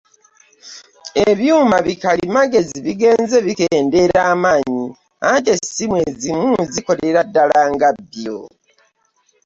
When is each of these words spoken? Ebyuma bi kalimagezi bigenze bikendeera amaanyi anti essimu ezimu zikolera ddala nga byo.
Ebyuma 1.29 1.77
bi 1.85 1.93
kalimagezi 2.03 2.77
bigenze 2.85 3.37
bikendeera 3.47 4.19
amaanyi 4.33 4.83
anti 5.29 5.49
essimu 5.55 5.95
ezimu 6.09 6.53
zikolera 6.73 7.19
ddala 7.27 7.61
nga 7.73 7.89
byo. 8.09 8.37